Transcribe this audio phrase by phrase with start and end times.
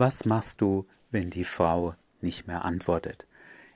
[0.00, 3.26] Was machst du, wenn die Frau nicht mehr antwortet?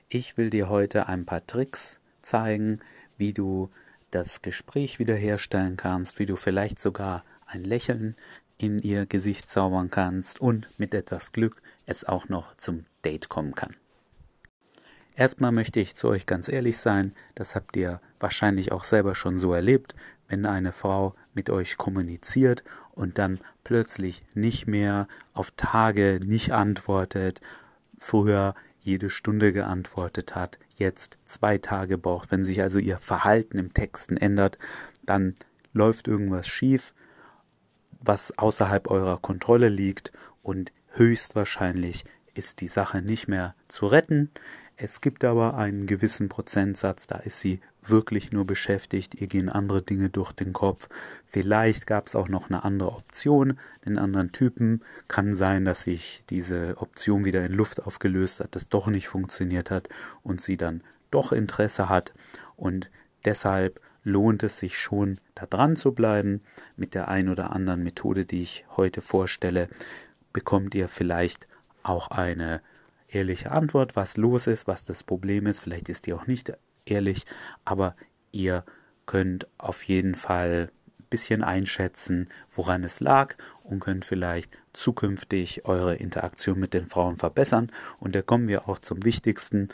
[0.09, 2.79] Ich will dir heute ein paar Tricks zeigen,
[3.15, 3.69] wie du
[4.09, 8.15] das Gespräch wiederherstellen kannst, wie du vielleicht sogar ein Lächeln
[8.57, 13.53] in ihr Gesicht zaubern kannst und mit etwas Glück es auch noch zum Date kommen
[13.53, 13.75] kann.
[15.15, 19.37] Erstmal möchte ich zu euch ganz ehrlich sein, das habt ihr wahrscheinlich auch selber schon
[19.37, 19.93] so erlebt,
[20.27, 22.63] wenn eine Frau mit euch kommuniziert
[22.95, 27.41] und dann plötzlich nicht mehr auf Tage nicht antwortet,
[27.97, 33.73] früher jede Stunde geantwortet hat, jetzt zwei Tage braucht, wenn sich also ihr Verhalten im
[33.73, 34.57] Texten ändert,
[35.03, 35.35] dann
[35.73, 36.93] läuft irgendwas schief,
[37.99, 40.11] was außerhalb eurer Kontrolle liegt
[40.43, 44.29] und höchstwahrscheinlich ist die Sache nicht mehr zu retten.
[44.77, 49.81] Es gibt aber einen gewissen Prozentsatz, da ist sie wirklich nur beschäftigt, ihr gehen andere
[49.81, 50.89] Dinge durch den Kopf.
[51.25, 54.83] Vielleicht gab es auch noch eine andere Option, einen anderen Typen.
[55.07, 59.71] Kann sein, dass sich diese Option wieder in Luft aufgelöst hat, das doch nicht funktioniert
[59.71, 59.87] hat
[60.23, 62.13] und sie dann doch Interesse hat.
[62.57, 62.91] Und
[63.23, 66.41] deshalb lohnt es sich schon, da dran zu bleiben.
[66.75, 69.69] Mit der ein oder anderen Methode, die ich heute vorstelle,
[70.33, 71.47] bekommt ihr vielleicht
[71.81, 72.61] auch eine
[73.15, 75.59] ehrliche Antwort, was los ist, was das Problem ist.
[75.59, 76.53] Vielleicht ist die auch nicht
[76.85, 77.25] ehrlich,
[77.63, 77.95] aber
[78.31, 78.63] ihr
[79.05, 85.95] könnt auf jeden Fall ein bisschen einschätzen, woran es lag und könnt vielleicht zukünftig eure
[85.95, 87.71] Interaktion mit den Frauen verbessern.
[87.99, 89.69] Und da kommen wir auch zum Wichtigsten.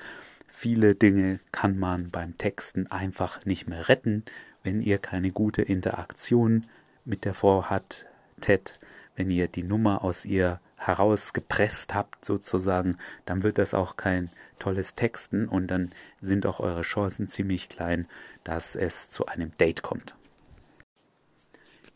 [0.47, 4.23] Viele Dinge kann man beim Texten einfach nicht mehr retten,
[4.63, 6.67] wenn ihr keine gute Interaktion
[7.05, 8.79] mit der Frau hattet,
[9.15, 14.95] wenn ihr die Nummer aus ihr herausgepresst habt sozusagen, dann wird das auch kein tolles
[14.95, 18.07] Texten und dann sind auch eure Chancen ziemlich klein,
[18.43, 20.15] dass es zu einem Date kommt.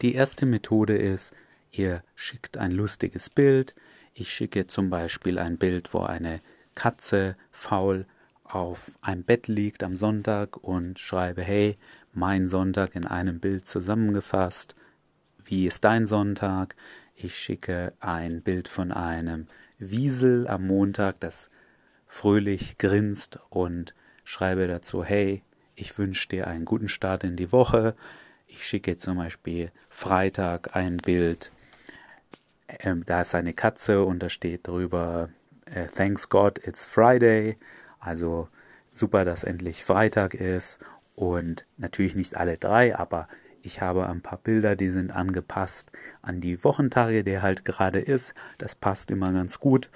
[0.02, 1.34] Die erste Methode ist,
[1.72, 3.74] ihr schickt ein lustiges Bild.
[4.14, 6.42] Ich schicke zum Beispiel ein Bild, wo eine
[6.76, 8.06] Katze faul
[8.44, 11.78] auf einem Bett liegt am Sonntag und schreibe, hey,
[12.14, 14.76] mein Sonntag in einem Bild zusammengefasst.
[15.44, 16.76] Wie ist dein Sonntag?
[17.16, 19.48] Ich schicke ein Bild von einem
[19.80, 21.50] Wiesel am Montag, das
[22.06, 23.96] fröhlich grinst und
[24.26, 25.42] schreibe dazu, hey,
[25.76, 27.96] ich wünsche dir einen guten Start in die Woche.
[28.48, 31.52] Ich schicke zum Beispiel Freitag ein Bild,
[32.68, 35.30] ähm, da ist eine Katze und da steht drüber,
[35.66, 37.58] äh, Thanks God, it's Friday.
[38.00, 38.50] Also
[38.94, 40.80] super, dass endlich Freitag ist.
[41.16, 43.30] Und natürlich nicht alle drei, aber
[43.66, 48.36] ich habe ein paar Bilder, die sind angepasst an die Wochentage, der halt gerade ist.
[48.60, 49.90] Das passt immer ganz gut.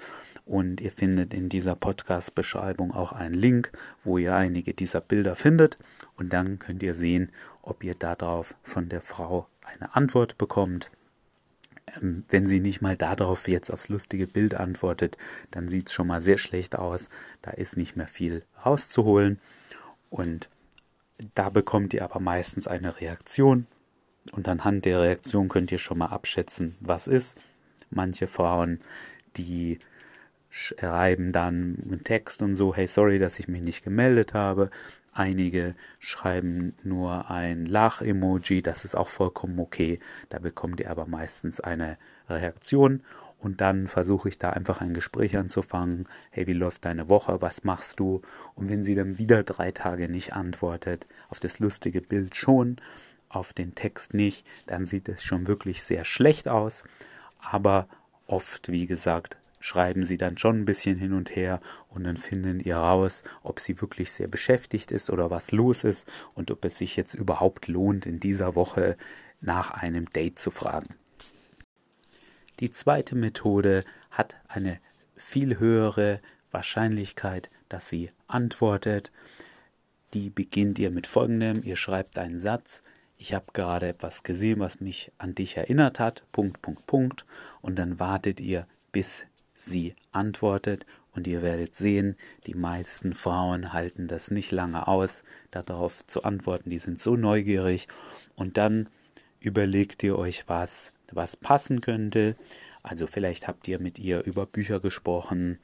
[0.44, 3.70] Und ihr findet in dieser Podcast-Beschreibung auch einen Link,
[4.02, 5.78] wo ihr einige dieser Bilder findet.
[6.16, 7.30] Und dann könnt ihr sehen,
[7.62, 10.90] ob ihr darauf von der Frau eine Antwort bekommt.
[12.02, 15.16] Ähm, wenn sie nicht mal darauf jetzt aufs lustige Bild antwortet,
[15.52, 17.08] dann sieht es schon mal sehr schlecht aus.
[17.42, 19.38] Da ist nicht mehr viel rauszuholen.
[20.08, 20.50] Und
[21.34, 23.66] da bekommt ihr aber meistens eine Reaktion
[24.32, 27.38] und anhand der Reaktion könnt ihr schon mal abschätzen, was ist.
[27.90, 28.78] Manche Frauen,
[29.36, 29.78] die
[30.50, 34.70] schreiben dann einen Text und so, hey, sorry, dass ich mich nicht gemeldet habe.
[35.12, 39.98] Einige schreiben nur ein Lach-Emoji, das ist auch vollkommen okay.
[40.28, 41.98] Da bekommt ihr aber meistens eine
[42.28, 43.02] Reaktion
[43.40, 46.06] und dann versuche ich da einfach ein Gespräch anzufangen.
[46.30, 47.40] Hey, wie läuft deine Woche?
[47.40, 48.20] Was machst du?
[48.54, 52.76] Und wenn sie dann wieder drei Tage nicht antwortet, auf das lustige Bild schon,
[53.30, 56.84] auf den Text nicht, dann sieht es schon wirklich sehr schlecht aus.
[57.38, 57.88] Aber
[58.26, 62.60] oft, wie gesagt, schreiben sie dann schon ein bisschen hin und her und dann finden
[62.60, 66.76] ihr raus, ob sie wirklich sehr beschäftigt ist oder was los ist und ob es
[66.76, 68.96] sich jetzt überhaupt lohnt, in dieser Woche
[69.40, 70.94] nach einem Date zu fragen.
[72.60, 74.78] Die zweite Methode hat eine
[75.16, 79.10] viel höhere Wahrscheinlichkeit, dass sie antwortet.
[80.12, 82.82] Die beginnt ihr mit folgendem, ihr schreibt einen Satz,
[83.16, 87.26] ich habe gerade etwas gesehen, was mich an dich erinnert hat, Punkt, Punkt, Punkt,
[87.60, 90.86] und dann wartet ihr, bis sie antwortet.
[91.12, 92.16] Und ihr werdet sehen,
[92.46, 97.88] die meisten Frauen halten das nicht lange aus, darauf zu antworten, die sind so neugierig.
[98.36, 98.88] Und dann
[99.40, 102.36] überlegt ihr euch was, was passen könnte.
[102.82, 105.58] Also vielleicht habt ihr mit ihr über Bücher gesprochen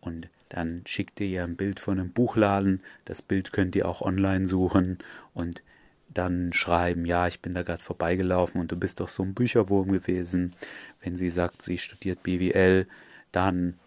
[0.00, 2.82] und dann schickt ihr ihr ein Bild von einem Buchladen.
[3.04, 4.98] Das Bild könnt ihr auch online suchen
[5.34, 5.62] und
[6.08, 9.92] dann schreiben, ja, ich bin da gerade vorbeigelaufen und du bist doch so ein Bücherwurm
[9.92, 10.54] gewesen.
[11.00, 12.86] Wenn sie sagt, sie studiert BWL,
[13.32, 13.78] dann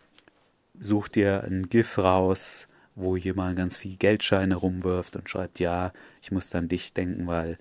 [0.79, 5.91] sucht ihr ein GIF raus, wo jemand ganz viel Geldscheine rumwirft und schreibt, ja,
[6.21, 7.57] ich muss an dich denken, weil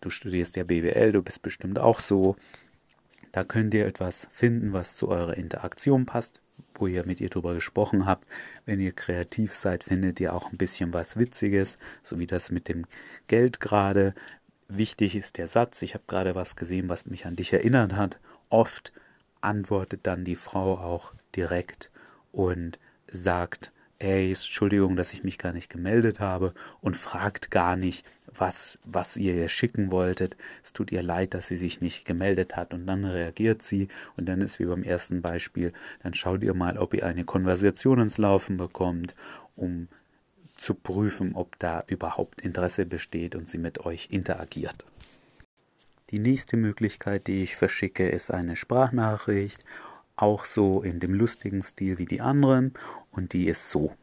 [0.00, 2.36] du studierst ja BWL, du bist bestimmt auch so
[3.32, 6.40] Da könnt ihr etwas finden, was zu eurer Interaktion passt,
[6.74, 8.26] wo ihr mit ihr drüber gesprochen habt.
[8.66, 12.68] Wenn ihr kreativ seid, findet ihr auch ein bisschen was Witziges, so wie das mit
[12.68, 12.86] dem
[13.28, 14.14] Geld gerade.
[14.68, 18.18] Wichtig ist der Satz, ich habe gerade was gesehen, was mich an dich erinnert hat.
[18.48, 18.92] Oft
[19.40, 21.90] antwortet dann die Frau auch direkt
[22.32, 22.78] und
[23.10, 28.78] sagt, ey, Entschuldigung, dass ich mich gar nicht gemeldet habe und fragt gar nicht, was,
[28.84, 30.36] was ihr ihr schicken wolltet.
[30.64, 34.26] Es tut ihr leid, dass sie sich nicht gemeldet hat und dann reagiert sie und
[34.26, 38.18] dann ist wie beim ersten Beispiel, dann schaut ihr mal, ob ihr eine Konversation ins
[38.18, 39.14] Laufen bekommt,
[39.54, 39.88] um
[40.56, 44.84] zu prüfen, ob da überhaupt Interesse besteht und sie mit euch interagiert.
[46.10, 49.64] Die nächste Möglichkeit, die ich verschicke, ist eine Sprachnachricht
[50.20, 52.74] auch so in dem lustigen Stil wie die anderen
[53.10, 53.94] und die ist so.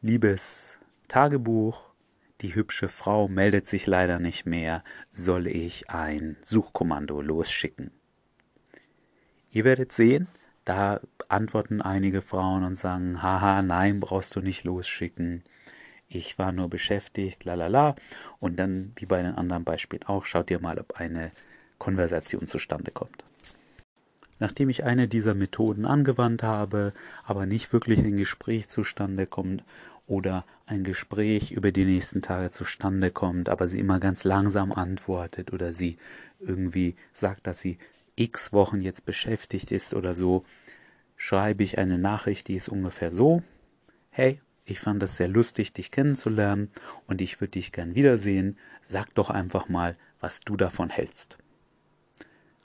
[0.00, 0.78] Liebes
[1.08, 1.90] Tagebuch,
[2.40, 7.90] die hübsche Frau meldet sich leider nicht mehr, soll ich ein Suchkommando losschicken?
[9.50, 10.28] Ihr werdet sehen,
[10.64, 15.44] da antworten einige Frauen und sagen, haha, nein, brauchst du nicht losschicken.
[16.08, 17.96] Ich war nur beschäftigt, lalala.
[18.40, 21.32] Und dann, wie bei den anderen Beispielen auch, schaut ihr mal, ob eine
[21.78, 23.24] Konversation zustande kommt.
[24.38, 26.92] Nachdem ich eine dieser Methoden angewandt habe,
[27.24, 29.62] aber nicht wirklich ein Gespräch zustande kommt
[30.06, 35.52] oder ein Gespräch über die nächsten Tage zustande kommt, aber sie immer ganz langsam antwortet
[35.52, 35.98] oder sie
[36.40, 37.78] irgendwie sagt, dass sie
[38.16, 40.44] x Wochen jetzt beschäftigt ist oder so,
[41.16, 43.42] schreibe ich eine Nachricht, die ist ungefähr so,
[44.10, 46.70] hey, ich fand es sehr lustig, dich kennenzulernen
[47.06, 51.38] und ich würde dich gern wiedersehen, sag doch einfach mal, was du davon hältst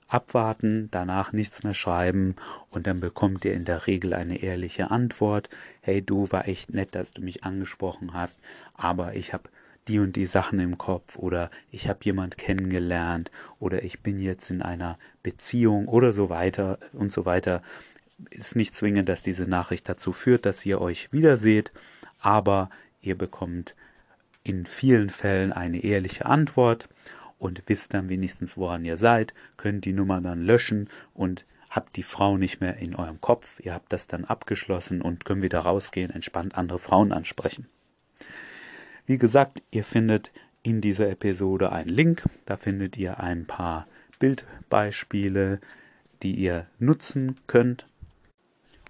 [0.09, 2.35] abwarten, danach nichts mehr schreiben
[2.69, 5.49] und dann bekommt ihr in der Regel eine ehrliche Antwort.
[5.81, 8.39] Hey, du war echt nett, dass du mich angesprochen hast,
[8.73, 9.49] aber ich habe
[9.87, 14.49] die und die Sachen im Kopf oder ich habe jemand kennengelernt oder ich bin jetzt
[14.49, 17.61] in einer Beziehung oder so weiter und so weiter.
[18.29, 21.71] Ist nicht zwingend, dass diese Nachricht dazu führt, dass ihr euch wiederseht,
[22.19, 22.69] aber
[23.01, 23.75] ihr bekommt
[24.43, 26.89] in vielen Fällen eine ehrliche Antwort
[27.39, 32.03] und wisst dann wenigstens, woran ihr seid, könnt die Nummer dann löschen und habt die
[32.03, 33.59] Frau nicht mehr in eurem Kopf.
[33.61, 37.67] Ihr habt das dann abgeschlossen und könnt wieder rausgehen, entspannt andere Frauen ansprechen.
[39.05, 40.31] Wie gesagt, ihr findet
[40.61, 42.23] in dieser Episode einen Link.
[42.45, 43.87] Da findet ihr ein paar
[44.19, 45.59] Bildbeispiele,
[46.21, 47.87] die ihr nutzen könnt.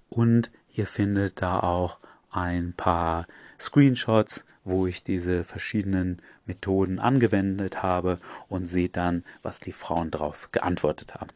[0.09, 1.99] Und ihr findet da auch
[2.31, 3.27] ein paar
[3.59, 10.51] Screenshots, wo ich diese verschiedenen Methoden angewendet habe und seht dann, was die Frauen darauf
[10.51, 11.29] geantwortet haben.